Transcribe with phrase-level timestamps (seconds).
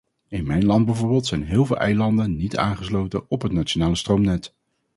[0.27, 4.53] In mijn land bijvoorbeeld zijn heel veel eilanden niet aangesloten op het nationale stroomnet.